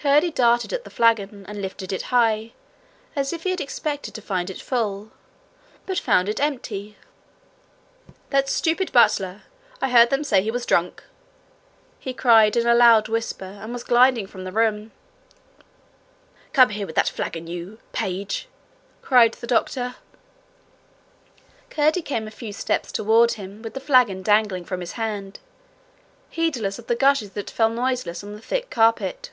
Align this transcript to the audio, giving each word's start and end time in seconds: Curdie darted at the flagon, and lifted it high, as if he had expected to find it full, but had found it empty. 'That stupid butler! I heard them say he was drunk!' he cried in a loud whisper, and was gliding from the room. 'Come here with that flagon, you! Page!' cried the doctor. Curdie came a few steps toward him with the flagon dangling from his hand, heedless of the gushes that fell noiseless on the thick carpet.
Curdie 0.00 0.30
darted 0.30 0.72
at 0.72 0.84
the 0.84 0.90
flagon, 0.90 1.44
and 1.48 1.60
lifted 1.60 1.92
it 1.92 2.02
high, 2.02 2.52
as 3.16 3.32
if 3.32 3.42
he 3.42 3.50
had 3.50 3.60
expected 3.60 4.14
to 4.14 4.22
find 4.22 4.48
it 4.48 4.60
full, 4.60 5.10
but 5.86 5.98
had 5.98 6.04
found 6.04 6.28
it 6.28 6.38
empty. 6.38 6.96
'That 8.30 8.48
stupid 8.48 8.92
butler! 8.92 9.42
I 9.82 9.90
heard 9.90 10.10
them 10.10 10.22
say 10.22 10.40
he 10.40 10.52
was 10.52 10.64
drunk!' 10.66 11.02
he 11.98 12.14
cried 12.14 12.54
in 12.56 12.64
a 12.64 12.76
loud 12.76 13.08
whisper, 13.08 13.44
and 13.60 13.72
was 13.72 13.82
gliding 13.82 14.28
from 14.28 14.44
the 14.44 14.52
room. 14.52 14.92
'Come 16.52 16.68
here 16.68 16.86
with 16.86 16.94
that 16.94 17.08
flagon, 17.08 17.48
you! 17.48 17.80
Page!' 17.92 18.46
cried 19.02 19.34
the 19.34 19.48
doctor. 19.48 19.96
Curdie 21.70 22.02
came 22.02 22.28
a 22.28 22.30
few 22.30 22.52
steps 22.52 22.92
toward 22.92 23.32
him 23.32 23.62
with 23.62 23.74
the 23.74 23.80
flagon 23.80 24.22
dangling 24.22 24.64
from 24.64 24.78
his 24.78 24.92
hand, 24.92 25.40
heedless 26.30 26.78
of 26.78 26.86
the 26.86 26.94
gushes 26.94 27.30
that 27.32 27.50
fell 27.50 27.68
noiseless 27.68 28.22
on 28.22 28.32
the 28.32 28.40
thick 28.40 28.70
carpet. 28.70 29.32